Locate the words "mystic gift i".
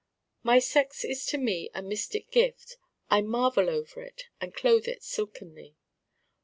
1.83-3.21